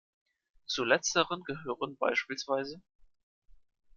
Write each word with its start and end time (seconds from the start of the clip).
Zu 0.65 0.83
letzteren 0.83 1.43
gehören 1.43 1.95
bspw. 1.99 2.79